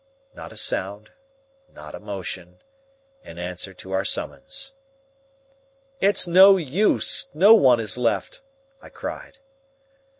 [0.33, 1.11] Not a sound,
[1.71, 2.57] not a motion,
[3.23, 4.73] in answer to our summons.
[5.99, 7.29] "It's no use.
[7.35, 8.41] No one is left,"
[8.81, 9.37] I cried.